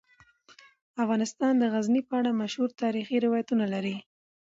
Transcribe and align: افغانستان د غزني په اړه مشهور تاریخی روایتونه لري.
افغانستان 1.03 1.53
د 1.57 1.63
غزني 1.73 2.01
په 2.09 2.13
اړه 2.19 2.39
مشهور 2.41 2.69
تاریخی 2.83 3.17
روایتونه 3.25 3.65
لري. 3.73 3.95